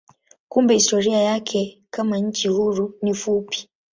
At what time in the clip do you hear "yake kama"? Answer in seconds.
1.21-2.17